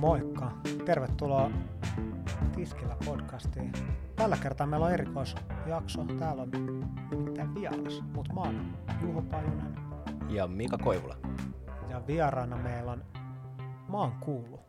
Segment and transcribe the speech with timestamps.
[0.00, 0.52] Moikka!
[0.86, 1.50] Tervetuloa
[2.56, 3.72] Tiskillä podcastiin.
[4.16, 6.04] Tällä kertaa meillä on erikoisjakso.
[6.18, 6.50] Täällä on
[7.10, 9.76] nimittäin vieras, mutta mä oon Juho Pajunen.
[10.28, 11.16] Ja Mika Koivula.
[11.88, 13.04] Ja vieraana meillä on
[13.88, 14.60] maan kuulu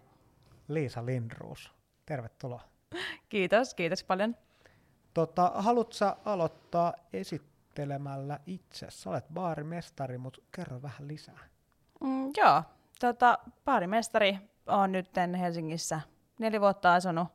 [0.67, 1.71] Liisa Lindruus.
[2.05, 2.61] Tervetuloa.
[3.29, 4.35] Kiitos, kiitos paljon.
[5.13, 8.87] Tota, haluatko sä aloittaa esittelemällä itse?
[8.89, 11.39] Sä olet baarimestari, mutta kerro vähän lisää.
[12.03, 12.63] Mm, joo,
[12.99, 15.09] tota, baarimestari on nyt
[15.39, 16.01] Helsingissä
[16.39, 17.27] neljä vuotta asunut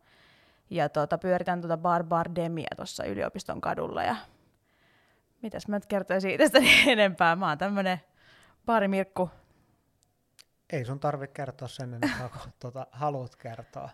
[0.71, 4.17] ja tota, pyöritän tuota Bar Bardemia tuossa yliopiston kadulla ja
[5.43, 6.59] mitäs mä nyt kertoisin siitä
[6.93, 7.37] enempää.
[7.37, 8.01] Mä oon tämmönen
[8.67, 9.31] baarimirkku.
[10.73, 13.91] Ei sun tarvi kertoa sen enempää kuin tuota, haluat kertoa.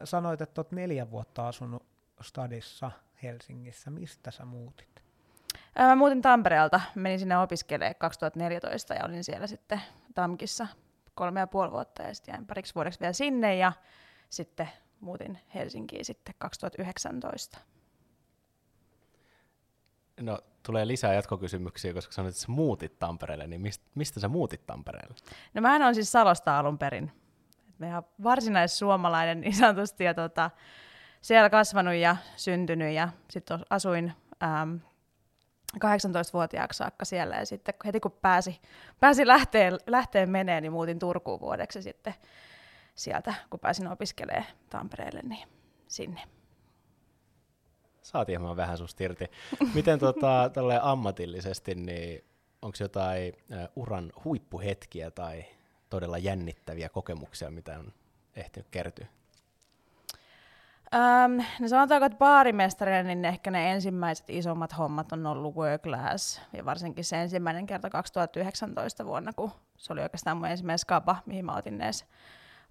[0.00, 1.86] Ö, sanoit, että olet neljä vuotta asunut
[2.22, 2.90] stadissa
[3.22, 3.90] Helsingissä.
[3.90, 5.02] Mistä sä muutit?
[5.78, 9.80] Mä muutin Tampereelta, menin sinne opiskelemaan 2014 ja olin siellä sitten
[10.14, 10.66] Tamkissa
[11.20, 13.72] kolme ja puoli vuotta ja sitten jäin pariksi vuodeksi vielä sinne ja
[14.30, 14.68] sitten
[15.00, 17.58] muutin Helsinkiin sitten 2019.
[20.20, 24.66] No, tulee lisää jatkokysymyksiä, koska sanoit, että sä muutit Tampereelle, niin mistä, mistä sä muutit
[24.66, 25.14] Tampereelle?
[25.54, 27.12] No mä on siis Salosta alun perin.
[27.78, 30.50] Me ihan varsinais-suomalainen niin sanotusti ja tota,
[31.20, 34.80] siellä kasvanut ja syntynyt ja sitten asuin äm,
[35.76, 38.60] 18-vuotiaaksi saakka siellä ja sitten heti kun pääsi,
[39.00, 42.14] pääsi lähteen, lähteen meneen, niin muutin Turkuun vuodeksi sitten
[42.94, 45.48] sieltä, kun pääsin opiskelemaan Tampereelle, niin
[45.88, 46.20] sinne.
[48.02, 49.24] Saatiin ihan vähän susta irti.
[49.74, 50.50] Miten tota,
[50.82, 52.24] ammatillisesti, niin
[52.62, 53.32] onko jotain
[53.76, 55.44] uran huippuhetkiä tai
[55.90, 57.92] todella jännittäviä kokemuksia, mitä on
[58.36, 59.06] ehtinyt kertyä?
[60.94, 66.40] Um, no sanotaanko, että baarimestarina niin ehkä ne ensimmäiset isommat hommat on ollut Work Class,
[66.52, 71.44] ja varsinkin se ensimmäinen kerta 2019 vuonna, kun se oli oikeastaan mun ensimmäinen skaba, mihin
[71.44, 72.06] mä otin edes,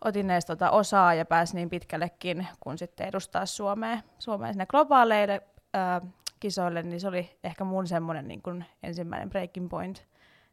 [0.03, 5.41] otin edes tota osaa ja pääsin niin pitkällekin, kun sitten edustaa Suomea, Suomea sinne globaaleille
[5.75, 10.05] äh, kisoille, niin se oli ehkä mun semmoinen niin kuin ensimmäinen breaking point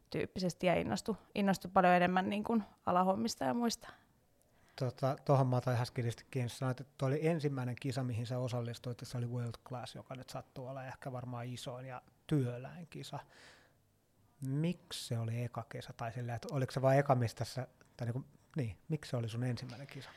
[0.09, 3.89] tyyppisesti ja innostui, innostui paljon enemmän niin kuin alahommista ja muista.
[4.79, 6.49] Tota, tuohon mä otan ihan skidisti kiinni.
[6.49, 10.29] Sanoit, että oli ensimmäinen kisa, mihin sä osallistuit, että se oli World Class, joka nyt
[10.29, 13.19] sattuu olla ehkä varmaan isoin ja työläin kisa.
[14.41, 15.93] Miksi se oli eka kisa?
[15.93, 17.67] Tai sillä, että oliko se vain eka, mistä sä,
[17.97, 20.09] tai niin, kuin, niin, miksi se oli sun ensimmäinen kisa?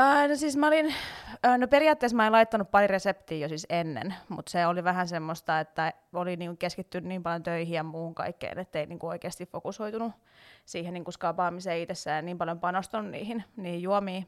[0.00, 3.66] Uh, no siis mä olin, uh, no periaatteessa mä en laittanut pari reseptiä jo siis
[3.68, 8.14] ennen, mutta se oli vähän semmoista, että oli niinku keskittynyt niin paljon töihin ja muuhun
[8.14, 10.12] kaikkeen, ettei niinku oikeasti fokusoitunut
[10.64, 14.26] siihen niinku skapaamiseen itsessään niin paljon panostanut niihin, niihin juomiin.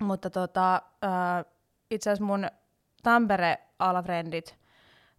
[0.00, 1.52] Mutta tota, uh,
[1.90, 2.48] itse asiassa mun
[3.02, 4.54] Tampere-alafrendit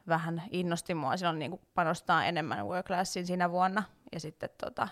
[0.08, 2.88] vähän innosti mua silloin niinku panostaa enemmän work
[3.24, 3.84] siinä vuonna.
[4.12, 4.88] Ja sitten tota,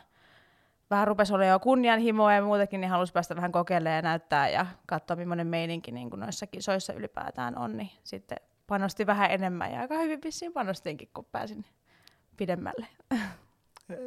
[0.89, 4.65] vähän rupesi olla jo kunnianhimoa ja muutakin, niin halusi päästä vähän kokeilemaan ja näyttää ja
[4.85, 9.79] katsoa, millainen meininki niin kuin noissa kisoissa ylipäätään on, niin sitten panosti vähän enemmän ja
[9.79, 11.65] aika hyvin vissiin panostinkin, kun pääsin
[12.37, 12.87] pidemmälle.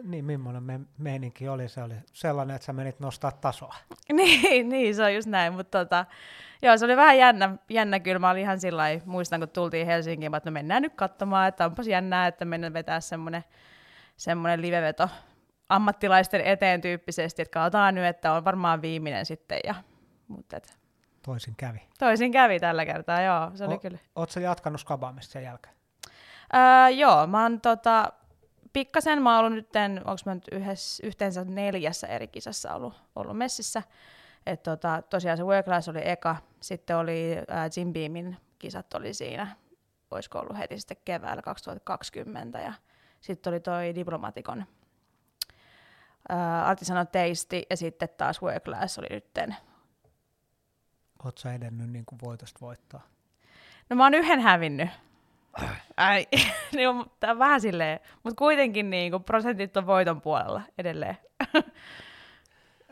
[0.03, 1.69] Niin, millainen me- meininki oli?
[1.69, 3.75] Se oli sellainen, että sä menit nostaa tasoa.
[4.13, 6.07] niin, niin, se on just näin, mutta tota,
[6.63, 8.19] joo, se oli vähän jännä, jännä kyllä.
[8.19, 11.87] Mä olin ihan sillä muistan, kun tultiin Helsinkiin, että no mennään nyt katsomaan, että onpas
[11.87, 13.45] jännää, että mennään vetää semmoinen
[14.17, 15.09] semmoinen liveveto
[15.75, 19.61] ammattilaisten eteen tyyppisesti, että katsotaan nyt, että on varmaan viimeinen sitten.
[19.65, 19.75] Ja,
[20.29, 20.79] mutta et,
[21.23, 21.83] toisin kävi.
[21.99, 23.51] Toisin kävi tällä kertaa, joo.
[23.55, 23.99] Se oli o, kyllä.
[24.17, 25.75] Oletko jatkanut skabaamista sen jälkeen?
[26.55, 28.13] Öö, joo, mä oon tota,
[28.73, 29.69] pikkasen, mä oon ollut nyt,
[30.05, 33.83] onko mä nyt yhdessä, yhteensä neljässä eri kisassa ollut, ollut messissä.
[34.47, 39.15] Et tota, tosiaan se Work Class oli eka, sitten oli äh, Jim Beamin kisat oli
[39.15, 39.57] siinä,
[40.11, 42.73] olisiko ollut heti sitten keväällä 2020, ja
[43.21, 44.65] sitten oli toi Diplomatikon
[46.31, 49.57] uh, Artisanal Taste ja sitten taas Work Class oli nytten.
[51.25, 53.03] Oletko sä edennyt niin kuin voitosta voittaa?
[53.91, 54.89] No mä oon yhden hävinnyt.
[55.97, 56.27] Ai,
[56.77, 61.19] niin on, tää on vähän silleen, mutta kuitenkin niin kuin prosentit on voiton puolella edelleen.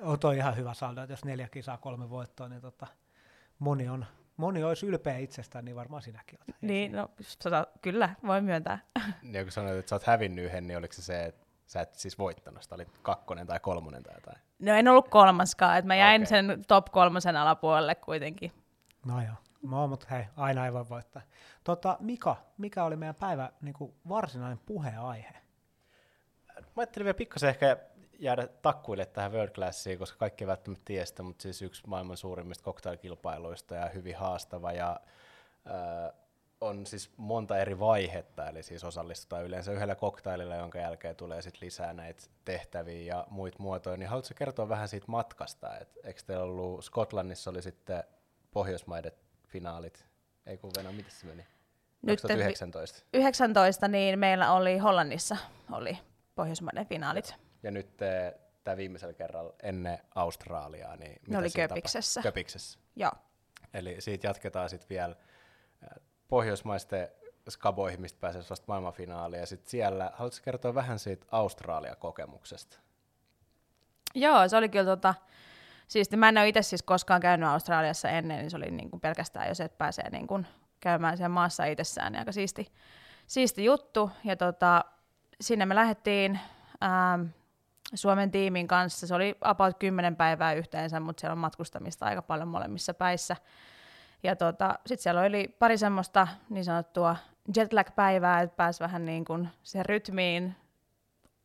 [0.03, 2.87] on toi ihan hyvä saldo, että jos neljä kisaa, kolme voittoa, niin tota,
[3.59, 4.07] moni, on,
[4.37, 6.63] moni olisi ylpeä itsestään, niin varmaan sinäkin olet.
[6.63, 8.79] Niin, no sota, kyllä, voin myöntää.
[9.23, 11.95] Ja kun sanoit, että sä oot hävinnyt yhden, niin oliko se se, että sä et
[11.95, 14.39] siis voittanut, sitä oli kakkonen tai kolmonen tai jotain.
[14.59, 16.29] No en ollut kolmaskaan, että mä jäin okay.
[16.29, 18.53] sen top kolmosen alapuolelle kuitenkin.
[19.07, 21.23] No joo, no, mutta hei, aina ei voi voittaa.
[21.65, 25.33] Tota, Mika, mikä oli meidän päivä niin kuin varsinainen puheaihe?
[26.57, 27.77] Mä ajattelin vielä pikkasen ehkä
[28.19, 32.17] jäädä takkuille tähän World Classiin, koska kaikki ei välttämättä tiedä sitä, mutta siis yksi maailman
[32.17, 35.01] suurimmista cocktailkilpailuista ja hyvin haastava ja
[35.67, 36.13] äh,
[36.61, 41.67] on siis monta eri vaihetta, eli siis osallistutaan yleensä yhdellä koktaililla, jonka jälkeen tulee sitten
[41.67, 46.45] lisää näitä tehtäviä ja muita muotoja, niin haluatko kertoa vähän siitä matkasta, että eikö teillä
[46.45, 48.05] ollut, Skotlannissa oli sitten
[48.51, 49.13] Pohjoismaiden
[49.49, 50.07] finaalit,
[50.47, 51.47] ei kun Venä, miten se meni?
[52.03, 53.03] Nyt 2019.
[53.15, 55.37] 19, niin meillä oli Hollannissa
[55.73, 55.99] oli
[56.35, 57.35] Pohjoismaiden finaalit.
[57.63, 57.97] Ja nyt
[58.65, 62.23] tämä viimeisellä kerralla ennen Australiaa, niin ne oli Köpiksessä.
[62.23, 62.79] Köpiksessä.
[62.97, 63.13] Joo.
[63.75, 65.17] Eli siitä jatketaan sitten vielä
[66.31, 67.09] pohjoismaisten
[67.51, 69.41] skaboihin, mistä pääsee vasta maailmanfinaaliin.
[69.41, 72.79] Ja sitten siellä, haluatko kertoa vähän siitä Australia-kokemuksesta?
[74.15, 75.15] Joo, se oli kyllä tota,
[75.89, 79.01] siis mä en ole itse siis koskaan käynyt Australiassa ennen, niin se oli niin kuin
[79.01, 80.47] pelkästään jo se, että pääsee niin
[80.81, 82.73] käymään siellä maassa itsessään, niin aika siisti,
[83.27, 84.11] siisti juttu.
[84.25, 84.85] Ja tota,
[85.41, 86.41] sinne me lähdettiin
[86.83, 87.23] ähm,
[87.95, 92.49] Suomen tiimin kanssa, se oli about 10 päivää yhteensä, mutta siellä on matkustamista aika paljon
[92.49, 93.37] molemmissa päissä.
[94.23, 97.17] Ja tota, sitten siellä oli pari semmoista niin sanottua
[97.57, 100.57] jetlag-päivää, että pääsi vähän niin kuin siihen rytmiin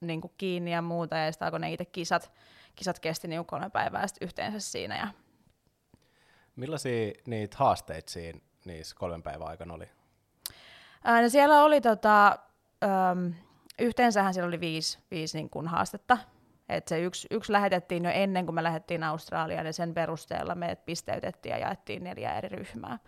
[0.02, 2.32] niin kuin kiinni ja muuta, ja sitten alkoi ne itse kisat,
[2.76, 4.98] kisat kesti niin kolme päivää sitten yhteensä siinä.
[4.98, 5.08] Ja...
[6.56, 9.90] Millaisia niitä haasteita siinä niissä kolmen päivän aikana oli?
[11.04, 12.40] Ää, no siellä oli tota,
[12.84, 13.34] äm,
[13.80, 16.18] yhteensähän siellä oli viisi, viisi niin kuin haastetta,
[16.70, 20.78] et se yksi, yksi lähetettiin jo ennen kuin me lähdettiin Australiaan ja sen perusteella me
[20.86, 23.00] pisteytettiin ja jaettiin neljä eri ryhmää.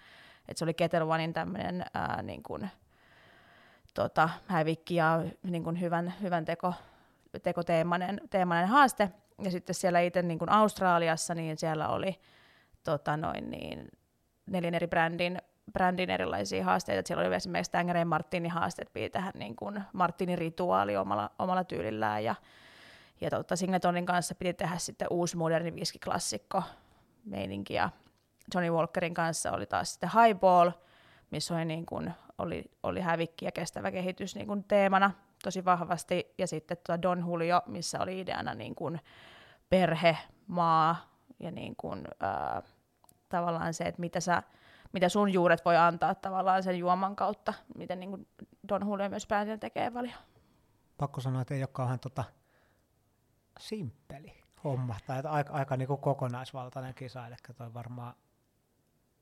[0.47, 1.85] Et se oli Ketelwanin tämmöinen
[2.23, 2.43] niin
[3.93, 6.73] tota, hävikki ja niin kuin hyvän, hyvän teko,
[7.43, 9.09] tekoteemainen teemainen haaste.
[9.43, 12.19] Ja sitten siellä itse niin kuin Australiassa, niin siellä oli
[12.83, 13.87] tota, noin niin,
[14.45, 15.41] neljän eri brändin,
[15.73, 16.99] brändin erilaisia haasteita.
[16.99, 21.63] Et siellä oli esimerkiksi Tangereen Martinin haasteet, piti tähän niin kuin Martinin rituaali omalla, omalla
[21.63, 22.35] tyylillään ja
[23.21, 26.63] ja totta, Singletonin kanssa piti tehdä sitten uusi moderni viskiklassikko
[27.25, 27.73] meininki.
[27.73, 27.89] Ja
[28.53, 30.71] Johnny Walkerin kanssa oli taas sitten Highball,
[31.31, 35.11] missä oli, niin kuin, oli, oli hävikki ja kestävä kehitys niin kuin teemana
[35.43, 36.33] tosi vahvasti.
[36.37, 38.99] Ja sitten tuota Don Julio, missä oli ideana niin kuin
[39.69, 40.17] perhe,
[40.47, 40.95] maa
[41.39, 42.61] ja niin kuin, ää,
[43.29, 44.43] tavallaan se, että mitä, sä,
[44.93, 48.27] mitä sun juuret voi antaa tavallaan sen juoman kautta, miten niin
[48.69, 50.15] Don Julio myös päätien tekee paljon.
[50.97, 52.23] Pakko sanoa, että ei ole kauhean tota,
[53.59, 54.33] simppeli
[54.63, 58.13] homma, tai aika, aika niin kuin kokonaisvaltainen kisa, eli toi varmaan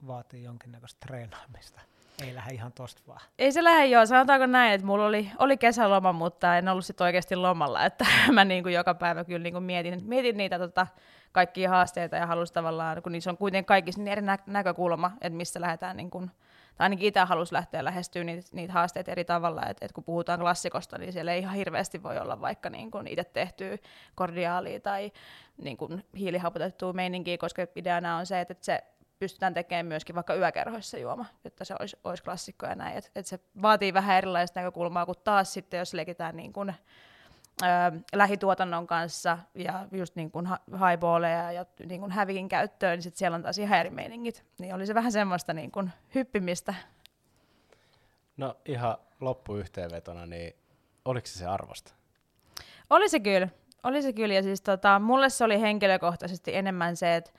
[0.08, 1.82] vaatii jonkinnäköistä treenaamista.
[2.24, 3.22] Ei lähde ihan tosta vaan.
[3.40, 7.02] Ei se lähde joo, sanotaanko näin, että mulla oli, oli kesäloma, mutta en ollut sit
[7.02, 10.88] oikeasti lomalla, että mä niin kuin joka päivä kyllä niin kuin mietin, mietin niitä tota,
[11.32, 15.38] kaikkia haasteita ja halusin tavallaan, kun niissä on kuitenkin kaikissa niin eri nä- näkökulma, että
[15.38, 16.32] missä lähdetään niin kuin
[16.77, 20.39] tai ainakin itse halusi lähteä lähestyä niitä, niitä haasteita eri tavalla, että et kun puhutaan
[20.39, 23.77] klassikosta, niin siellä ei ihan hirveästi voi olla vaikka niin kun itse tehtyä
[24.16, 25.12] kordiaalia tai
[25.57, 28.83] niin kun hiilihapotettua meininkiä, koska ideana on se, että se
[29.19, 32.98] pystytään tekemään myöskin vaikka yökerhoissa juoma, että se olisi, olisi klassikko ja näin.
[32.98, 36.74] Että et se vaatii vähän erilaista näkökulmaa kuin taas sitten, jos leikitään niin kun
[37.62, 37.66] ö,
[38.13, 43.36] lähituotannon kanssa ja just niin kuin highballeja ja niin kuin hävikin käyttöön, niin sit siellä
[43.36, 44.46] on taas ihan eri meiningit.
[44.60, 46.74] Niin oli se vähän semmoista niin kuin hyppimistä.
[48.38, 50.56] No ihan loppuyhteenvetona, niin
[51.06, 51.94] oliko se se arvosta?
[52.90, 53.48] Oli se kyllä.
[53.84, 54.34] Oli se kyllä.
[54.34, 57.31] Ja siis tota, mulle se oli henkilökohtaisesti enemmän se, että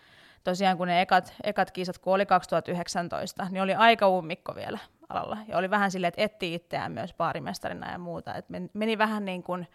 [0.44, 4.78] tosiaan kun ne ekat, ekat kisat, kun oli 2019, niin oli aika ummikko vielä
[5.08, 5.38] alalla.
[5.48, 8.34] Ja oli vähän silleen, että etti itseään myös baarimestarina ja muuta.
[8.34, 9.68] Et meni vähän niin kuin,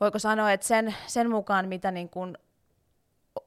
[0.00, 2.38] voiko sanoa, että sen, sen mukaan, mitä niin kuin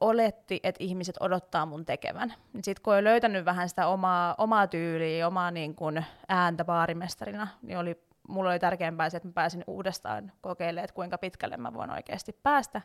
[0.00, 2.34] oletti, että ihmiset odottaa mun tekevän.
[2.52, 7.48] Niin sitten kun olen löytänyt vähän sitä omaa, omaa tyyliä, omaa niin kuin ääntä baarimestarina,
[7.62, 11.74] niin oli, mulla oli tärkeämpää se, että mä pääsin uudestaan kokeilemaan, että kuinka pitkälle mä
[11.74, 12.82] voin oikeasti päästä.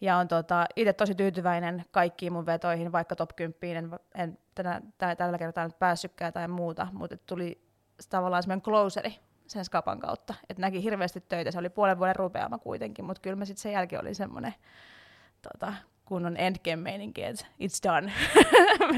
[0.00, 4.80] Ja on tota, itse tosi tyytyväinen kaikkiin mun vetoihin, vaikka top 10 en, en tänä,
[5.16, 7.62] tällä kertaa nyt päässytkään tai muuta, mutta tuli
[8.10, 9.20] tavallaan semmoinen closeri
[9.52, 10.34] sen skapan kautta.
[10.50, 13.72] Et näki hirveästi töitä, se oli puolen vuoden rupeama kuitenkin, mutta kyllä mä sitten sen
[13.72, 14.54] jälkeen oli semmoinen
[15.42, 15.72] tota,
[16.04, 18.12] kunnon endgame-meininki, että it's done.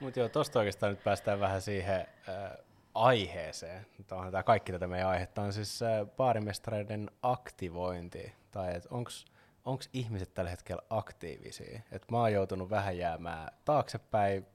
[0.00, 2.52] Mutta joo, tosta oikeastaan nyt päästään vähän siihen äh,
[2.94, 3.86] aiheeseen.
[4.06, 8.88] Tämä kaikki tätä meidän aihetta on siis äh, baarimestareiden aktivointi, tai että
[9.64, 11.80] onko ihmiset tällä hetkellä aktiivisia.
[11.92, 14.46] Et mä oon joutunut vähän jäämään taaksepäin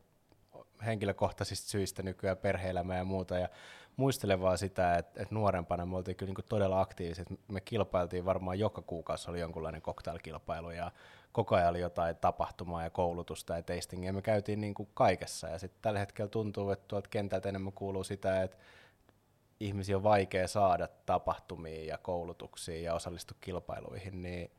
[0.86, 3.50] henkilökohtaisista syistä nykyään perhe-elämää ja muuta, ja
[3.98, 7.28] muistelen vaan sitä, että, että nuorempana me oltiin kyllä niin todella aktiiviset.
[7.48, 10.92] Me kilpailtiin varmaan joka kuukausi oli jonkunlainen cocktailkilpailu ja
[11.32, 14.14] koko ajan oli jotain tapahtumaa ja koulutusta ja tastingia.
[14.14, 18.04] Me käytiin niin kuin kaikessa ja sitten tällä hetkellä tuntuu, että tuolta kentältä enemmän kuuluu
[18.04, 18.58] sitä, että
[19.60, 24.52] ihmisiä on vaikea saada tapahtumiin ja koulutuksiin ja osallistua kilpailuihin, niin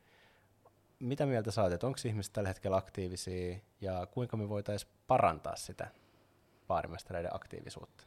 [0.99, 5.87] mitä mieltä saat, että onko ihmiset tällä hetkellä aktiivisia ja kuinka me voitaisiin parantaa sitä?
[6.69, 8.03] Baarimestareiden aktiivisuutta?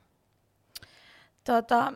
[1.44, 1.92] Tota,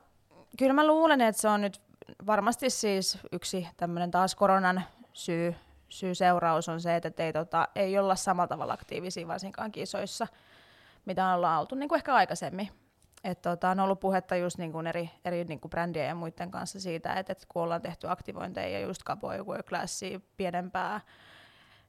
[0.58, 1.80] kyllä mä luulen, että se on nyt
[2.26, 4.82] varmasti siis yksi tämmöinen taas koronan
[5.12, 5.54] syy,
[5.88, 10.26] syy-seuraus on se, että ei, tota, ei olla samalla tavalla aktiivisia varsinkaan kisoissa,
[11.04, 12.68] mitä ollaan oltu niin kuin ehkä aikaisemmin.
[13.24, 16.50] Et tota, on ollut puhetta just niin kuin eri, eri niin kuin brändien ja muiden
[16.50, 19.66] kanssa siitä, että, että kun ollaan tehty aktivointeja ja just Caboy Work
[20.36, 21.00] pienempää,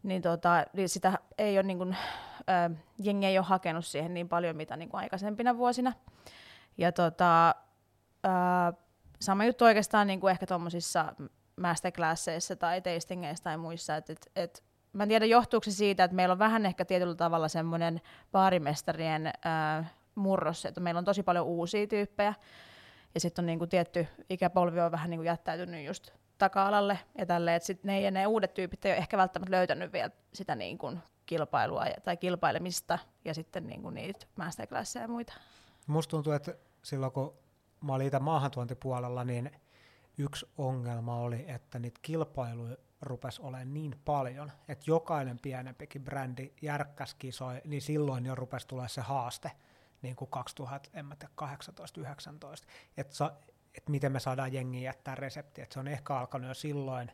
[0.03, 1.97] niin, tota, niin sitä ei ole, niin kuin,
[2.49, 5.93] äh, jengi ei ole hakenut siihen niin paljon, mitä niin kuin aikaisempina vuosina.
[6.77, 7.55] Ja tota,
[8.25, 8.73] äh,
[9.19, 11.13] sama juttu oikeastaan niin kuin ehkä tuommoisissa
[11.55, 14.63] masterclasseissa tai tastingeissa tai muissa, että et, et,
[14.93, 18.01] mä en tiedä johtuuko se siitä, että meillä on vähän ehkä tietyllä tavalla semmoinen
[18.31, 22.33] baarimestarien äh, murros, että meillä on tosi paljon uusia tyyppejä,
[23.13, 27.67] ja sitten on niinku tietty ikäpolvi on vähän niinku jättäytynyt just taka-alalle, ja tälleen, että
[27.67, 31.95] sit ne, ne uudet tyypit ei ole ehkä välttämättä löytänyt vielä sitä niinku kilpailua ja,
[32.03, 35.33] tai kilpailemista, ja sitten niinku niitä masterclasseja ja muita.
[35.87, 37.33] Musta tuntuu, että silloin kun
[37.81, 39.51] mä olin itse maahantuontipuolella, niin
[40.17, 47.13] yksi ongelma oli, että niitä kilpailuja rupesi olemaan niin paljon, että jokainen pienempikin brändi järkkäs
[47.13, 49.51] kisoi, niin silloin jo rupesi tulee se haaste,
[50.01, 50.39] niin kuin 2018-2019,
[52.97, 53.15] että
[53.77, 57.11] et miten me saadaan jengiä jättää resepti, että se on ehkä alkanut jo silloin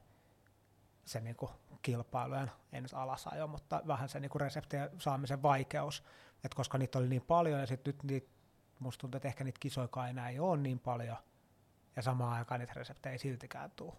[1.06, 1.52] se niin kuin
[1.82, 6.04] kilpailujen, en alasajo, mutta vähän se niin kuin reseptien saamisen vaikeus,
[6.44, 8.28] että koska niitä oli niin paljon ja sitten nyt niitä,
[8.80, 11.18] musta tuntuu, että ehkä niitä kisoikaan enää ei ole niin paljon,
[11.96, 13.94] ja samaan aikaan niitä reseptejä ei siltikään tule.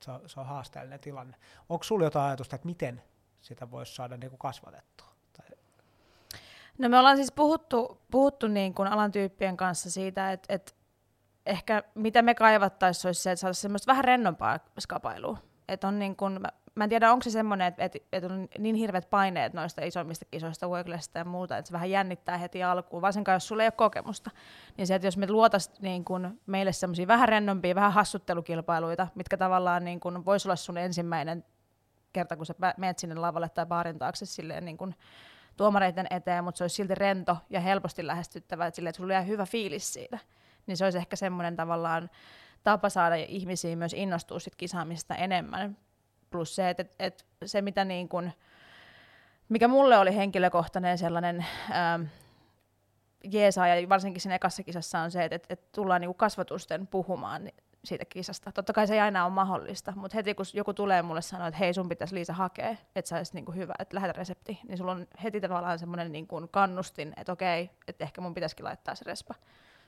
[0.00, 1.36] Se on, se on haasteellinen tilanne.
[1.68, 3.02] Onko sinulla jotain ajatusta, että miten
[3.40, 5.14] sitä voisi saada niin kasvatettua?
[6.78, 10.72] No me ollaan siis puhuttu, puhuttu niin kuin alan tyyppien kanssa siitä, että, että
[11.46, 15.38] ehkä mitä me kaivattaisiin olisi se, että saataisiin semmoista vähän rennompaa skapailua.
[15.68, 18.48] Että on niin kuin, mä, mä en tiedä, onko se semmoinen, että, että, että on
[18.58, 23.02] niin hirveät paineet noista isommista kisoista, Worklessista ja muuta, että se vähän jännittää heti alkuun,
[23.02, 24.30] varsinkaan jos sulla ei ole kokemusta.
[24.76, 29.36] Niin se, että jos me luotaisiin niin kuin meille semmoisia vähän rennompia, vähän hassuttelukilpailuita, mitkä
[29.36, 31.44] tavallaan niin kuin voisi olla sun ensimmäinen
[32.12, 34.94] kerta, kun sä menet sinne lavalle tai baarin taakse silleen niin kuin
[35.56, 39.22] tuomareiden eteen, mutta se olisi silti rento ja helposti lähestyttävä, että, sille, että sulla jää
[39.22, 40.18] hyvä fiilis siitä.
[40.66, 42.10] Niin se olisi ehkä semmoinen tavallaan
[42.62, 45.76] tapa saada ihmisiä myös innostua sit kisaamista enemmän.
[46.30, 48.32] Plus se, että, että, että se mitä niin kuin,
[49.48, 52.02] mikä mulle oli henkilökohtainen sellainen ähm,
[53.24, 57.48] jeesaa, ja varsinkin siinä ekassa kisassa on se, että, että, että tullaan niin kasvatusten puhumaan
[57.84, 58.52] siitä kisasta.
[58.52, 61.58] Totta kai se ei aina ole mahdollista, mutta heti kun joku tulee mulle sanoa, että
[61.58, 65.06] hei sun pitäisi Liisa hakea, että sä niinku hyvä, että lähetä resepti, niin sulla on
[65.22, 69.34] heti tavallaan semmoinen niinku kannustin, että okei, että ehkä mun pitäisikin laittaa se respa.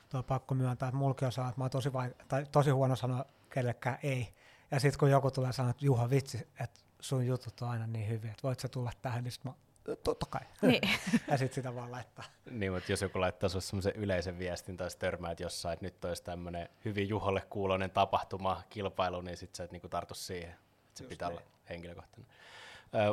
[0.09, 2.97] Tuo pakko myöntää, että mulki on sanonut, että mä oon tosi, vai- tai tosi huono
[2.97, 4.35] sanoa kellekään ei.
[4.71, 8.09] Ja sitten kun joku tulee sanoa, että Juha vitsi, että sun jutut on aina niin
[8.09, 9.59] hyviä, että voit sä tulla tähän, niin sitten mä
[10.05, 10.41] totta kai.
[10.63, 10.81] Niin.
[11.31, 12.25] ja sitten sitä vaan laittaa.
[12.51, 16.25] Niin, mutta jos joku laittaa sinulle semmoisen yleisen viestin tai törmäät jossain, että nyt olisi
[16.25, 20.55] tämmöinen hyvin Juholle kuuloinen tapahtuma, kilpailu, niin sitten sä et niinku tartu siihen.
[20.95, 21.39] Se Just pitää niin.
[21.39, 22.31] olla henkilökohtainen.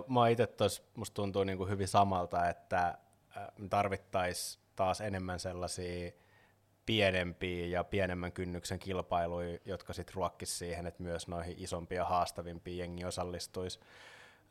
[0.07, 2.97] Mä itse tuossa, musta tuntuu niinku hyvin samalta, että
[3.57, 6.11] me tarvittaisiin taas enemmän sellaisia
[6.85, 12.77] pienempiä ja pienemmän kynnyksen kilpailuja, jotka sitten ruokkisivat siihen, että myös noihin isompia ja haastavimpiin
[12.77, 13.79] jengi osallistuisi.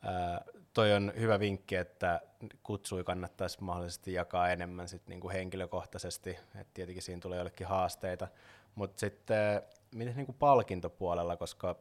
[0.01, 2.21] Ää, toi on hyvä vinkki, että
[2.63, 8.27] kutsui kannattaisi mahdollisesti jakaa enemmän sit niinku henkilökohtaisesti, että tietenkin siinä tulee jollekin haasteita,
[8.75, 9.61] mutta sitten
[9.95, 11.75] miten niinku palkintopuolella, koska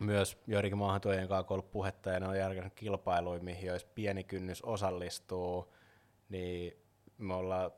[0.00, 4.62] myös joidenkin maahantuojien kanssa ollut puhetta ja ne on järjestänyt kilpailuja, mihin olisi pieni kynnys
[4.62, 5.74] osallistuu,
[6.28, 6.76] niin
[7.18, 7.70] me ollaan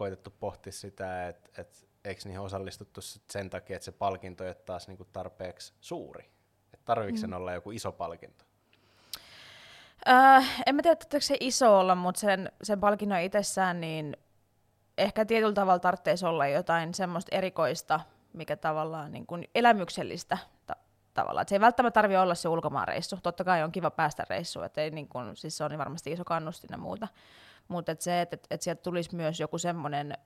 [0.00, 4.54] koitettu pohtia sitä, että et, eikö niihin osallistuttu sen takia, että se palkinto ei ole
[4.54, 6.30] taas niinku tarpeeksi suuri.
[6.84, 7.20] Tarvitseeko mm.
[7.20, 8.44] sen olla joku iso palkinto?
[10.08, 14.16] Äh, en mä tiedä, että se iso olla, mutta sen, sen palkinnon itsessään, niin
[14.98, 18.00] ehkä tietyllä tavalla tarvitsisi olla jotain semmoista erikoista,
[18.32, 20.76] mikä tavallaan niin kuin elämyksellistä ta-
[21.14, 21.42] tavallaan.
[21.42, 23.18] Et se ei välttämättä tarvi olla se ulkomaanreissu.
[23.22, 26.24] Totta kai on kiva päästä reissuun, että ei niin kuin, siis se on varmasti iso
[26.24, 27.08] kannustin ja muuta.
[27.70, 30.18] Mutta et se, että et, et sieltä tulisi myös joku semmoinen,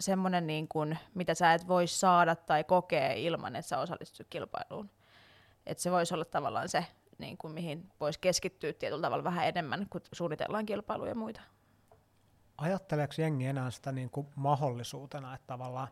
[0.00, 0.68] semmoinen niin
[1.14, 4.90] mitä sä et voi saada tai kokea ilman, että sä osallistut kilpailuun.
[5.66, 6.86] Että se voisi olla tavallaan se,
[7.18, 11.40] niin kuin, mihin voisi keskittyä tietyllä tavalla vähän enemmän, kun suunnitellaan kilpailuja ja muita.
[12.58, 15.88] Ajatteleeko jengi enää sitä niin kuin mahdollisuutena, että tavallaan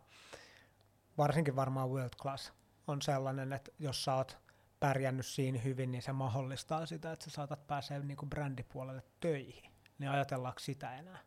[1.19, 2.53] varsinkin varmaan World Class
[2.87, 4.39] on sellainen, että jos sä oot
[4.81, 9.80] pärjännyt siinä hyvin, niin se mahdollistaa sitä, että sä saatat pääsee niin kuin brändipuolelle töihin.
[10.01, 11.19] Niin ajatellaanko sitä enää?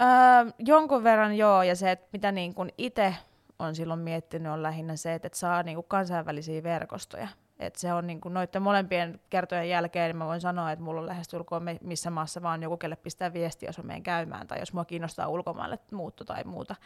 [0.00, 3.14] Öö, jonkun verran joo, ja se, että mitä niin itse
[3.58, 7.92] on silloin miettinyt, on lähinnä se, että, että saa niin kuin kansainvälisiä verkostoja Et se
[7.92, 11.62] on niin kuin noiden molempien kertojen jälkeen, niin mä voin sanoa, että mulla on lähestulkoon
[11.80, 15.28] missä maassa vaan joku, kelle pistää viestiä, jos mä menen käymään, tai jos mua kiinnostaa
[15.28, 16.76] ulkomaille muutto tai muuta.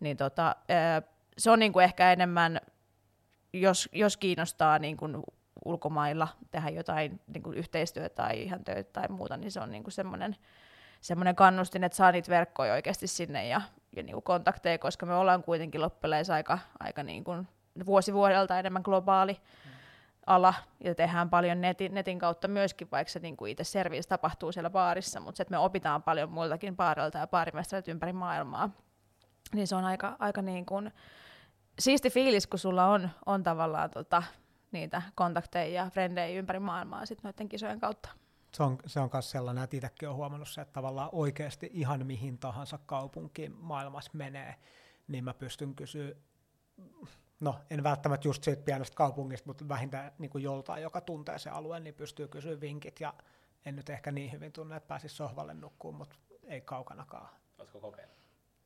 [0.00, 0.56] Niin tota,
[1.38, 2.60] se on niin kuin ehkä enemmän,
[3.52, 5.22] jos, jos kiinnostaa niin kuin
[5.64, 9.84] ulkomailla tehdä jotain niin kuin yhteistyötä tai ihan töitä tai muuta, niin se on niin
[9.84, 10.36] kuin semmoinen,
[11.00, 13.60] semmoinen kannustin, että saa niitä verkkoja oikeasti sinne ja,
[13.96, 17.48] ja niin kuin kontakteja, koska me ollaan kuitenkin loppujen aika, aika niin kuin
[17.86, 19.70] vuosi vuodelta enemmän globaali mm.
[20.26, 24.52] ala ja tehdään paljon netin, netin kautta myöskin, vaikka se niin kuin itse service tapahtuu
[24.52, 28.70] siellä baarissa, mutta se, että me opitaan paljon muiltakin baarilta ja baarimestarilta ympäri maailmaa,
[29.54, 30.92] niin se on aika, aika niin kuin
[31.78, 34.22] siisti fiilis, kun sulla on, on tavallaan tota,
[34.72, 38.08] niitä kontakteja ja frendejä ympäri maailmaa sit noiden kisojen kautta.
[38.54, 42.06] Se on, se on myös sellainen, että itsekin olen huomannut se, että tavallaan oikeasti ihan
[42.06, 44.54] mihin tahansa kaupunkiin maailmassa menee,
[45.08, 46.12] niin mä pystyn kysyä,
[47.40, 51.50] no en välttämättä just siitä pienestä kaupungista, mutta vähintään niin kuin joltain, joka tuntee se
[51.50, 53.14] alueen, niin pystyy kysyä vinkit ja
[53.64, 57.28] en nyt ehkä niin hyvin tunne, että pääsisi sohvalle nukkuun, mutta ei kaukanakaan.
[57.58, 58.16] Oletko kokeillut?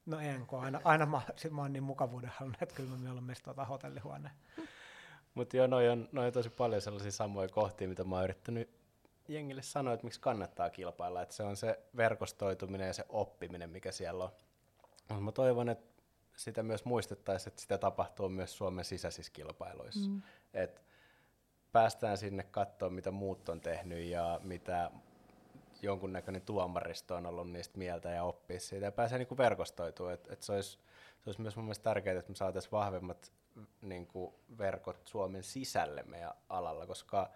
[0.07, 3.37] No en, kun aina, aina mä, mä oon niin mukavuuden halunnut, että kyllä mä mieluummin
[3.45, 4.31] tota hotellihuone.
[5.35, 8.71] Mutta joo, noin on, noi on tosi paljon sellaisia samoja kohtia, mitä mä oon yrittänyt
[9.29, 11.23] jengille sanoa, että miksi kannattaa kilpailla.
[11.23, 14.31] Että se on se verkostoituminen ja se oppiminen, mikä siellä on.
[15.09, 16.03] Mutta mä toivon, että
[16.37, 20.11] sitä myös muistettaisiin, että sitä tapahtuu myös Suomen sisäisissä kilpailuissa.
[20.11, 20.23] Mm.
[20.55, 20.83] Et
[21.73, 24.91] päästään sinne katsoa, mitä muut on tehnyt ja mitä
[25.83, 30.15] jonkunnäköinen tuomaristo on ollut niistä mieltä ja oppia siitä ja pääsee niinku verkostoitumaan.
[30.15, 30.79] Et, et se, olisi, se
[31.27, 33.33] olisi myös mun mielestä tärkeää, että me saataisiin vahvemmat
[33.83, 37.31] niin kuin verkot Suomen sisälle meidän alalla, koska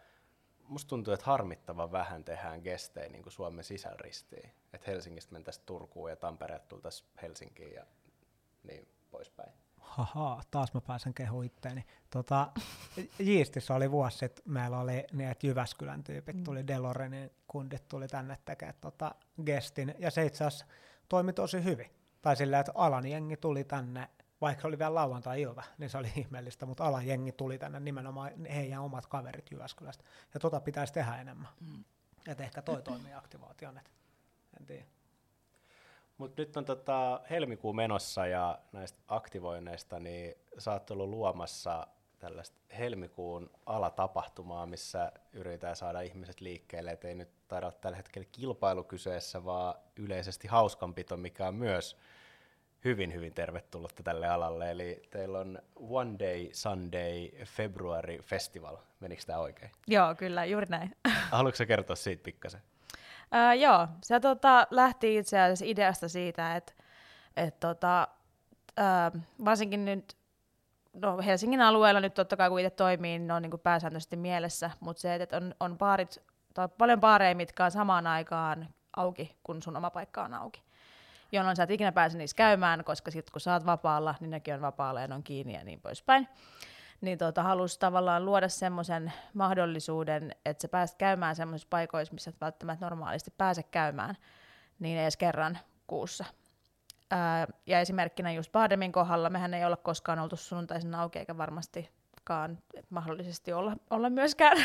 [0.68, 4.50] musta tuntuu, että harmittavan vähän tehdään gestejä niin kuin Suomen sisällä ristiin.
[4.72, 7.86] Että Helsingistä mentäisiin Turkuun ja Tampereelta tultaisiin Helsinkiin ja
[8.62, 9.52] niin poispäin.
[9.76, 11.84] Haha, taas mä pääsen kehu itteeni.
[12.10, 12.52] Tota,
[13.18, 16.66] Jiistissä oli vuosi sitten, meillä oli niin, että Jyväskylän tyypit tuli, mm.
[16.66, 19.14] Delorenin kundit tuli tänne tekemään tota
[19.46, 20.66] gestin, ja se itse asiassa
[21.08, 21.90] toimi tosi hyvin.
[22.22, 24.08] Tai sillä, että alan jengi tuli tänne
[24.44, 28.82] vaikka oli vielä lauantai-ilta, niin se oli ihmeellistä, mutta alan jengi tuli tänne nimenomaan heidän
[28.82, 30.04] omat kaverit Jyväskylästä.
[30.34, 31.48] Ja tota pitäisi tehdä enemmän.
[31.60, 31.84] Mm.
[32.28, 33.90] Että ehkä toi toimii aktivaation, että
[34.60, 34.84] en tiedä.
[36.18, 41.86] Mutta nyt on tota helmikuu menossa ja näistä aktivoinneista, niin sä oot ollut luomassa
[42.18, 48.28] tällaista helmikuun alatapahtumaa, missä yritetään saada ihmiset liikkeelle, että ei nyt taida olla tällä hetkellä
[48.32, 51.96] kilpailu kyseessä, vaan yleisesti hauskanpito, mikä on myös
[52.84, 54.70] hyvin, hyvin tervetullutta tälle alalle.
[54.70, 58.76] Eli teillä on One Day Sunday February Festival.
[59.00, 59.70] Menikö tämä oikein?
[59.86, 60.96] Joo, kyllä, juuri näin.
[61.30, 62.60] Haluatko kertoa siitä pikkasen?
[63.24, 66.72] Uh, joo, se tota, lähti itse asiassa ideasta siitä, että
[67.36, 68.08] et, tota,
[68.80, 70.16] uh, varsinkin nyt
[70.92, 74.16] no Helsingin alueella nyt totta kai kun itse toimii, niin ne on niin kuin pääsääntöisesti
[74.16, 76.22] mielessä, mutta se, että on, on baarit,
[76.54, 80.63] tai paljon baareja, mitkä on samaan aikaan auki, kun sun oma paikka on auki
[81.38, 84.54] jolloin sä et ikinä pääse niissä käymään, koska sitten kun sä oot vapaalla, niin nekin
[84.54, 86.28] on vapaalla ja ne on kiinni ja niin poispäin.
[87.00, 92.40] Niin tota, halusi tavallaan luoda semmoisen mahdollisuuden, että sä pääset käymään semmoisissa paikoissa, missä et
[92.40, 94.16] välttämättä normaalisti pääse käymään,
[94.78, 96.24] niin edes kerran kuussa.
[97.10, 101.90] Ää, ja esimerkkinä just Bademin kohdalla, mehän ei olla koskaan oltu sunnuntaisin auki, eikä varmasti
[102.24, 102.58] koskaan
[102.90, 104.56] mahdollisesti olla, olla myöskään,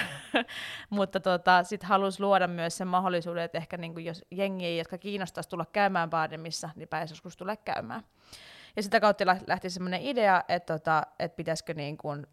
[0.89, 5.49] mutta tota, sitten halusi luoda myös sen mahdollisuuden, että ehkä niin jos jengi, jotka kiinnostaisi
[5.49, 8.03] tulla käymään Baademissa, niin pääsisi joskus tulla käymään.
[8.75, 12.27] Ja sitä kautta lähti semmoinen idea, että, tota, että pitäisikö niin kuin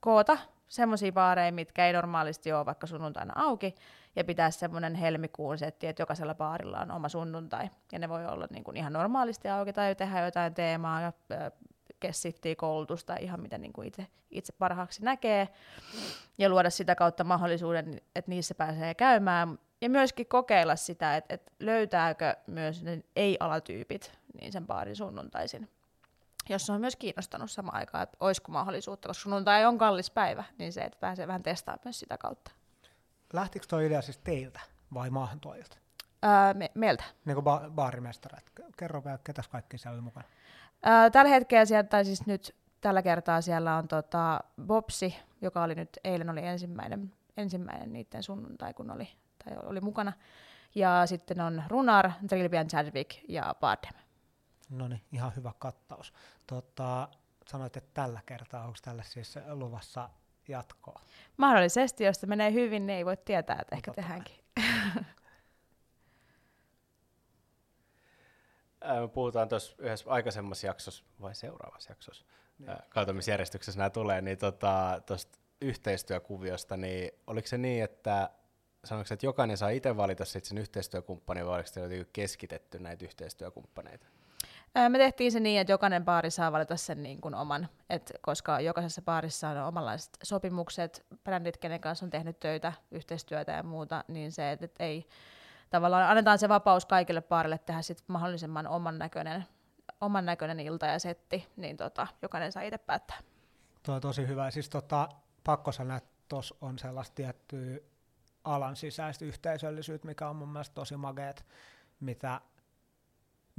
[0.00, 0.38] koota
[0.68, 3.74] semmoisia baareja, mitkä ei normaalisti ole vaikka sunnuntaina auki,
[4.16, 7.70] ja pitää semmoinen helmikuun setti, että jokaisella baarilla on oma sunnuntai.
[7.92, 11.12] Ja ne voi olla niin kuin ihan normaalisti auki tai tehdä jotain teemaa ja
[12.00, 15.48] kessittiä koulutusta ihan mitä niin kuin itse, itse parhaaksi näkee
[16.38, 21.52] ja luoda sitä kautta mahdollisuuden, että niissä pääsee käymään ja myöskin kokeilla sitä, että, että
[21.60, 25.68] löytääkö myös ne ei-alatyypit niin sen baarin sunnuntaisin
[26.48, 30.72] jos on myös kiinnostanut samaan aikaan, että olisiko mahdollisuutta, koska sunnuntai on kallis päivä, niin
[30.72, 32.50] se, että pääsee vähän testaamaan myös sitä kautta.
[33.32, 34.60] Lähtikö tuo idea siis teiltä
[34.94, 35.76] vai maahantuojilta?
[36.24, 37.04] Öö, me, meiltä.
[37.24, 38.44] Niin kuin ba- baarimestarat.
[38.76, 40.28] Kerro vielä, ketäs kaikki siellä oli mukana.
[40.82, 45.74] Ää, tällä hetkellä sieltä, tai siis nyt tällä kertaa siellä on tota Bopsi, joka oli
[45.74, 49.08] nyt, eilen oli ensimmäinen, ensimmäinen niiden sunnuntai, kun oli,
[49.44, 50.12] tai oli mukana.
[50.74, 54.00] Ja sitten on Runar, Trilbian Chadwick ja Bardem.
[54.70, 56.12] No niin, ihan hyvä kattaus.
[56.46, 57.08] Tota,
[57.46, 60.10] sanoit, että tällä kertaa, onko tällä siis luvassa
[60.48, 61.00] jatkoa?
[61.36, 64.36] Mahdollisesti, jos se menee hyvin, niin ei voi tietää, että ehkä tehdäänkin.
[69.00, 72.24] me puhutaan tuossa yhdessä aikaisemmassa jaksossa, vai seuraavassa jaksossa,
[72.58, 72.70] niin.
[72.88, 78.30] katsomisjärjestyksessä nämä tulee, niin tota, tuosta yhteistyökuviosta, niin oliko se niin, että
[78.84, 84.06] sanoiko, että jokainen saa itse valita sit sen yhteistyökumppanin, vai oliko teillä keskitetty näitä yhteistyökumppaneita?
[84.88, 88.60] Me tehtiin se niin, että jokainen baari saa valita sen niin kuin oman, et koska
[88.60, 94.32] jokaisessa baarissa on omanlaiset sopimukset, brändit, kenen kanssa on tehnyt töitä, yhteistyötä ja muuta, niin
[94.32, 95.06] se, että et ei
[95.70, 99.44] tavallaan annetaan se vapaus kaikille baarille tehdä sit mahdollisimman oman näköinen,
[100.00, 103.18] oman näköinen ilta ja setti, niin tota, jokainen saa itse päättää.
[103.82, 104.50] Tuo on tosi hyvä.
[104.50, 105.08] Siis tota,
[105.44, 107.78] pakko sanoa, että tuossa on sellaista tiettyä
[108.44, 111.46] alan sisäistä yhteisöllisyyttä, mikä on mun mielestä tosi mageet,
[112.00, 112.40] mitä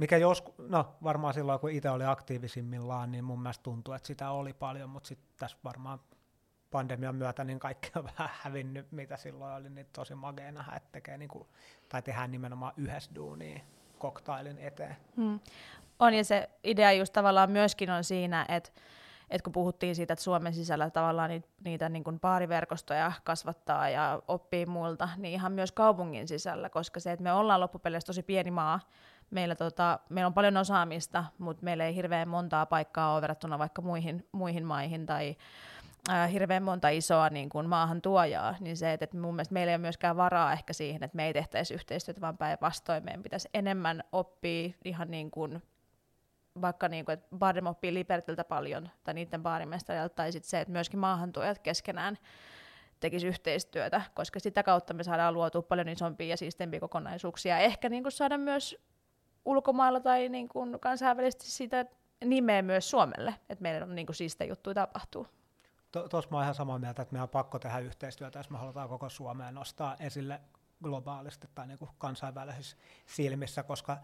[0.00, 4.30] mikä joskus, no varmaan silloin kun itse oli aktiivisimmillaan, niin mun mielestä tuntuu, että sitä
[4.30, 6.00] oli paljon, mutta sitten tässä varmaan
[6.70, 10.88] pandemian myötä niin kaikki on vähän hävinnyt, mitä silloin oli, niin tosi magea nähdä, että
[10.92, 11.48] tekee niin kuin,
[11.88, 13.60] tai tehdään nimenomaan yhdessä duunia
[13.98, 14.96] koktailin eteen.
[15.16, 15.40] Hmm.
[15.98, 18.70] On, ja se idea just tavallaan myöskin on siinä, että
[19.30, 24.22] et kun puhuttiin siitä, että Suomen sisällä tavallaan niitä, niitä niin kuin baariverkostoja kasvattaa ja
[24.28, 28.50] oppii muilta, niin ihan myös kaupungin sisällä, koska se, että me ollaan loppupeleissä tosi pieni
[28.50, 28.80] maa,
[29.30, 33.82] meillä, tota, meillä on paljon osaamista, mutta meillä ei hirveän montaa paikkaa ole verrattuna vaikka
[33.82, 35.36] muihin, muihin maihin tai
[36.08, 39.70] äh, hirveän monta isoa niin kuin maahan tuojaa, niin se, että, että mun mielestä meillä
[39.70, 43.48] ei ole myöskään varaa ehkä siihen, että me ei tehtäisi yhteistyötä, vaan päinvastoin meidän pitäisi
[43.54, 45.62] enemmän oppia ihan niin kuin
[46.60, 50.72] vaikka niin kuin, että Bardem oppii Libertiltä paljon, tai niiden baarimestarilta, tai sitten se, että
[50.72, 52.18] myöskin maahantuojat keskenään
[53.00, 57.58] tekisi yhteistyötä, koska sitä kautta me saadaan luotua paljon isompia ja siistempiä kokonaisuuksia.
[57.58, 58.76] Ehkä niin kuin saada myös
[59.44, 61.86] ulkomailla tai niin kuin kansainvälisesti sitä
[62.24, 65.26] nimeä myös Suomelle, että meillä on niin kuin siistejä juttuja tapahtuu.
[65.92, 68.88] Tuossa mä oon ihan samaa mieltä, että meidän on pakko tehdä yhteistyötä, jos me halutaan
[68.88, 70.40] koko Suomeen nostaa esille
[70.82, 72.76] globaalisti tai niin kuin kansainvälisissä
[73.06, 73.96] silmissä, koska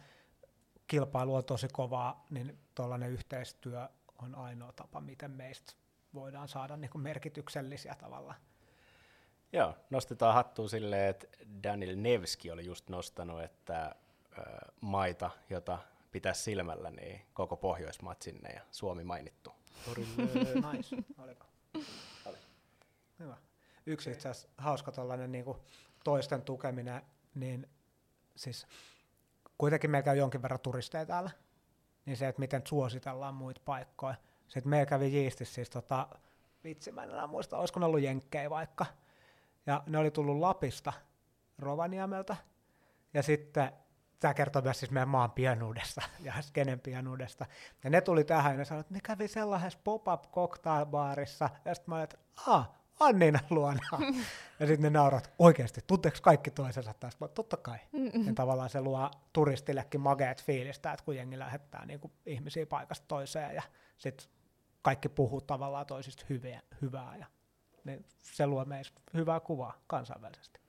[0.87, 3.89] kilpailu on tosi kovaa, niin tuollainen yhteistyö
[4.23, 5.73] on ainoa tapa, miten meistä
[6.15, 8.35] voidaan saada niin kuin merkityksellisiä tavalla.
[9.53, 11.27] Joo, nostetaan hattua silleen, että
[11.63, 13.95] Daniel Nevski oli just nostanut, että
[14.81, 15.79] maita, jota
[16.11, 19.53] pitää silmällä, niin koko Pohjoismaat sinne ja Suomi mainittu.
[20.73, 20.97] nice.
[21.19, 21.47] Oliko?
[23.19, 23.37] Hyvä.
[23.87, 25.45] Yksi itse asiassa hauska tällainen niin
[26.05, 27.03] toisten tukeminen,
[27.35, 27.69] niin
[28.37, 28.67] siis
[29.59, 31.31] kuitenkin meillä käy jonkin verran turisteja täällä,
[32.07, 34.15] niin se, että miten suositellaan muita paikkoja.
[34.49, 36.09] Sitten meillä kävi Jiistissä siis tota,
[36.65, 38.87] vitsi, mä en enää muista, olisiko ne ollut jenkkejä vaikka.
[39.67, 40.93] Ja ne oli tullut Lapista,
[41.59, 42.37] Rovaniemeltä,
[43.15, 43.73] ja sitten
[44.21, 47.47] tämä kertoo myös siis meidän maan pienuudesta ja skenen pienuudesta.
[47.85, 51.51] Ja ne tuli tähän ja ne sanoivat, että ne kävi sellaisessa pop-up cocktailbaarissa.
[51.65, 53.81] Ja sitten mä olin, että ah, Annina luona.
[54.61, 57.21] ja sitten ne naurat, oikeasti, tunteeko kaikki toisensa taas?
[57.21, 57.79] Mä, totta kai.
[58.27, 63.05] Ja tavallaan se luo turistillekin mageet fiilistä, että kun jengi lähettää niin kuin ihmisiä paikasta
[63.09, 63.63] toiseen ja
[63.99, 64.29] sitten
[64.83, 67.17] kaikki puhuu tavallaan toisista hyviä, hyvää.
[67.17, 67.27] Ja,
[67.85, 70.61] niin se luo meistä hyvää kuvaa kansainvälisesti.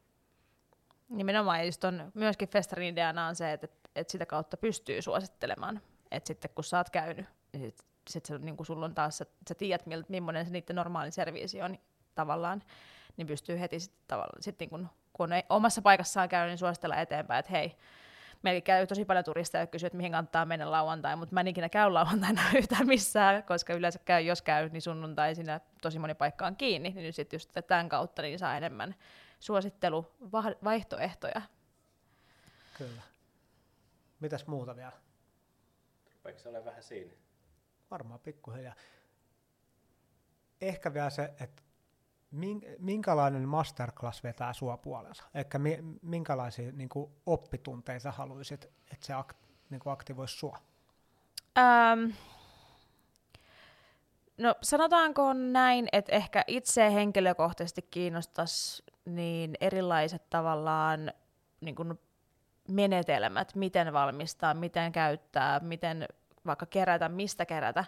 [1.09, 5.81] Nimenomaan, ja just on, myöskin festarin ideana on se, että, että sitä kautta pystyy suosittelemaan.
[6.11, 7.73] Että sitten kun sä oot käynyt, niin
[8.09, 11.77] sit, sit niin sulla on taas, että sä tiedät, millainen se niiden normaali serviisi on
[12.15, 12.63] tavallaan,
[13.17, 16.95] niin pystyy heti sitten tavallaan, sit niin kun, kun ei omassa paikassaan käynyt, niin suositella
[16.95, 17.75] eteenpäin, että hei,
[18.41, 21.47] meillä käy tosi paljon turisteja, jotka kysyy, että mihin kannattaa mennä lauantai, mutta mä en
[21.47, 26.13] ikinä käy lauantaina yhtään missään, koska yleensä käy, jos käy, niin sunnuntai siinä tosi moni
[26.13, 28.95] paikka on kiinni, niin nyt sitten just tämän kautta niin saa enemmän
[29.39, 31.41] suositteluvaihtoehtoja.
[32.77, 33.01] Kyllä.
[34.19, 34.91] Mitäs muuta vielä?
[36.13, 37.11] Rupeeko se vähän siinä?
[37.91, 38.75] Varmaan pikkuhiljaa.
[40.61, 41.63] Ehkä vielä se, että
[42.79, 45.23] minkälainen masterclass vetää sua puolensa?
[45.33, 45.59] Ehkä
[46.01, 49.33] minkälaisia niin kuin, oppitunteja sä haluaisit, että se ak,
[49.69, 50.57] niin kuin aktivoisi sua?
[51.57, 52.09] Ähm,
[54.37, 61.11] no sanotaanko näin, että ehkä itse henkilökohtaisesti kiinnostaisi niin erilaiset tavallaan
[61.61, 61.99] niin kuin
[62.67, 66.07] menetelmät, miten valmistaa, miten käyttää, miten
[66.45, 67.85] vaikka kerätä, mistä kerätä,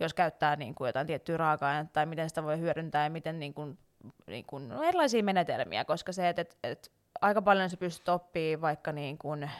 [0.00, 3.54] jos käyttää niin kuin jotain tiettyä raaka tai miten sitä voi hyödyntää ja miten niin
[3.54, 3.78] kuin,
[4.26, 8.60] niin kuin, no erilaisia menetelmiä, koska se, että et, et, aika paljon se pystyt oppimaan
[8.60, 9.50] vaikka niin kuin, ä,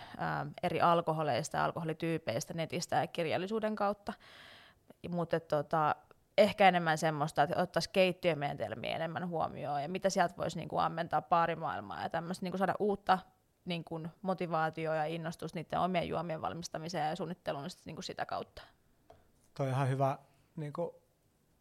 [0.63, 4.13] eri alkoholeista ja alkoholityypeistä netistä ja kirjallisuuden kautta,
[5.11, 5.95] mutta tota,
[6.39, 11.23] ehkä enemmän semmoista, että ottaisi keittiömenetelmiä enemmän huomioon ja mitä sieltä voisi niin kuin ammentaa
[11.23, 13.19] paarimaailmaa ja tämmöistä niin kuin saada uutta
[13.65, 18.63] niin kuin motivaatioa ja innostus niiden omien juomien valmistamiseen ja suunnitteluun niin kuin sitä kautta.
[19.55, 20.19] Toi on ihan hyvä,
[20.57, 20.91] niin kuin,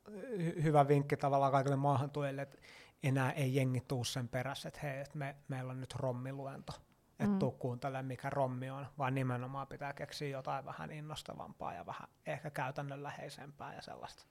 [0.09, 2.57] hy- hyvä vinkki tavallaan kaikille maahantujille, että
[3.03, 6.73] enää ei jengi tuu sen perässä, että hei, että me, meillä on nyt rommiluento,
[7.11, 7.39] että mm.
[7.39, 12.49] tuu kuuntelemaan, mikä rommi on, vaan nimenomaan pitää keksiä jotain vähän innostavampaa ja vähän ehkä
[12.49, 14.25] käytännönläheisempää ja sellaista.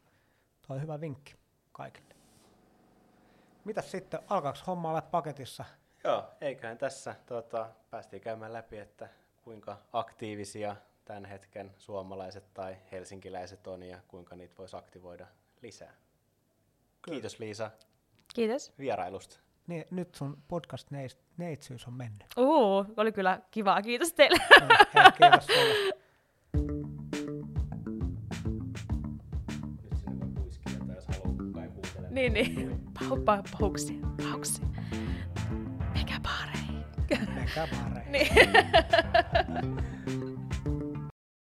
[0.73, 1.35] On hyvä vinkki
[1.73, 2.15] kaikille.
[3.65, 5.65] Mitäs sitten, alkaako homma olla paketissa?
[6.05, 9.09] Joo, eiköhän tässä tota, päästiin käymään läpi, että
[9.43, 15.27] kuinka aktiivisia tämän hetken suomalaiset tai helsinkiläiset on ja kuinka niitä voisi aktivoida
[15.63, 15.93] lisää.
[17.03, 17.15] Kyllä.
[17.15, 17.71] Kiitos Liisa
[18.35, 18.73] Kiitos.
[18.79, 19.41] vierailusta.
[19.67, 20.89] Niin, nyt sun podcast
[21.37, 22.27] neitsyys on mennyt.
[22.37, 23.83] Uu, oli kyllä kivaa.
[23.83, 24.39] Kiitos teille.
[24.95, 25.92] Hei, kiitos sulle.
[32.13, 32.81] Niin, niin.
[32.99, 34.63] Pau, pau, pauksi, pauksi.
[35.95, 37.27] Mikä parei.
[37.35, 38.13] Menkää baareen.
[38.13, 38.29] Niin.